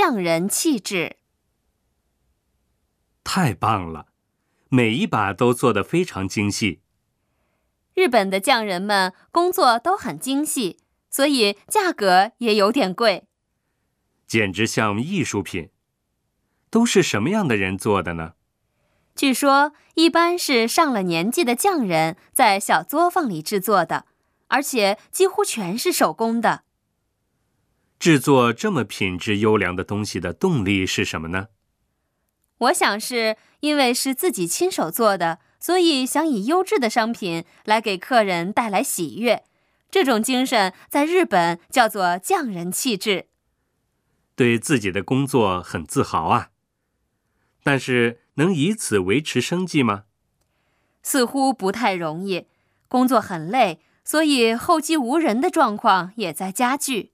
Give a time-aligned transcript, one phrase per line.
[0.00, 1.16] 匠人气质。
[3.24, 4.06] 太棒了，
[4.68, 6.82] 每一把都做得非常精细。
[7.94, 10.78] 日本的匠人们工作都很精细，
[11.10, 13.26] 所以价格也有点贵。
[14.28, 15.70] 简直像艺术品。
[16.70, 18.34] 都是什么样的人做的呢？
[19.16, 24.06] 据说一般是上了年纪的匠人在小作坊里制作的，
[24.46, 26.62] 而且几乎全是手工的。
[28.08, 31.48] 制作这么品质优良的东西的动力是什么呢？
[32.56, 39.44] 我想是因为是自己亲手做的，所以想以优质的商品来给客人带来喜悦。
[39.90, 43.26] 这种精神在日本叫做匠人气质。
[44.34, 46.48] 对自己的工作很自豪啊！
[47.62, 50.04] 但是能以此维持生计吗？
[51.02, 52.46] 似乎不太容易，
[52.88, 57.12] 工作很累，所以后继无人的状况也在加剧。